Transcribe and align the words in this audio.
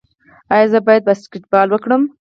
ایا 0.53 0.67
زه 0.71 0.79
باید 0.87 1.03
باسکیټبال 1.07 1.67
وکړم؟ 1.71 2.01